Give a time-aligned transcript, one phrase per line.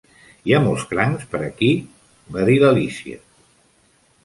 [0.45, 1.69] "Hi ha molts crancs per aquí?"
[2.39, 3.23] va dir l'Alícia.